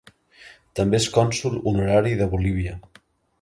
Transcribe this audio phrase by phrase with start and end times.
[0.79, 2.75] També és cònsol honorari de Bolívia.